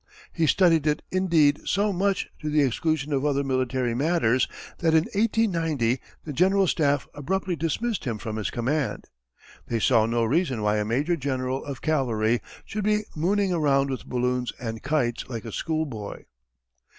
[0.33, 4.47] He studied it indeed so much to the exclusion of other military matters
[4.79, 9.05] that in 1890 the General Staff abruptly dismissed him from his command.
[9.67, 14.07] They saw no reason why a major general of cavalry should be mooning around with
[14.07, 16.23] balloons and kites like a schoolboy.